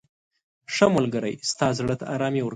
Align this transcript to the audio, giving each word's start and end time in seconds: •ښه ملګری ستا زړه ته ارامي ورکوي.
•ښه 0.73 0.85
ملګری 0.95 1.33
ستا 1.51 1.67
زړه 1.77 1.95
ته 1.99 2.05
ارامي 2.15 2.41
ورکوي. 2.43 2.49